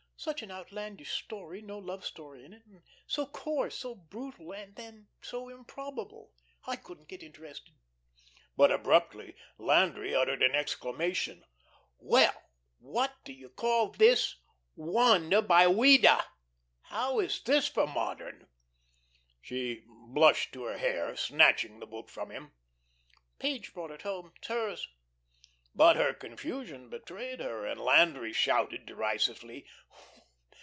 "Such 0.23 0.43
an 0.43 0.51
outlandish 0.51 1.09
story, 1.09 1.63
no 1.63 1.79
love 1.79 2.05
story 2.05 2.45
in 2.45 2.53
it, 2.53 2.63
and 2.67 2.83
so 3.07 3.25
coarse, 3.25 3.75
so 3.75 3.95
brutal, 3.95 4.53
and 4.53 4.75
then 4.75 5.07
so 5.23 5.49
improbable. 5.49 6.31
I 6.67 6.75
couldn't 6.75 7.07
get 7.07 7.23
interested." 7.23 7.73
But 8.55 8.71
abruptly 8.71 9.35
Landry 9.57 10.13
uttered 10.13 10.43
an 10.43 10.53
exclamation: 10.53 11.43
"Well, 11.97 12.39
what 12.77 13.15
do 13.25 13.33
you 13.33 13.49
call 13.49 13.87
this? 13.87 14.35
'Wanda,' 14.75 15.41
by 15.41 15.65
Ouida. 15.65 16.23
How 16.83 17.19
is 17.19 17.41
this 17.41 17.67
for 17.67 17.87
modern?" 17.87 18.47
She 19.41 19.85
blushed 19.87 20.53
to 20.53 20.65
her 20.65 20.77
hair, 20.77 21.15
snatching 21.15 21.79
the 21.79 21.87
book 21.87 22.09
from 22.11 22.29
him. 22.29 22.51
"Page 23.39 23.73
brought 23.73 23.89
it 23.89 24.03
home. 24.03 24.33
It's 24.35 24.47
hers." 24.47 24.87
But 25.73 25.95
her 25.95 26.13
confusion 26.13 26.89
betrayed 26.89 27.39
her, 27.39 27.65
and 27.65 27.81
Landry 27.81 28.33
shouted 28.33 28.85
derisively. 28.85 29.65